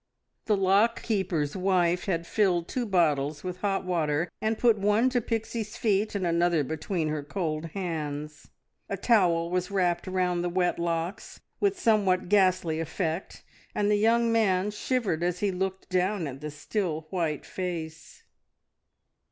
[0.45, 5.21] The lock keeper's wife had filled two bottles with hot water, and put one to
[5.21, 8.47] Pixie's feet, and another between her cold hands;
[8.89, 13.43] a towel was wrapped round the wet locks with somewhat ghastly effect,
[13.75, 18.23] and the young man shivered as he looked down at the still, white face.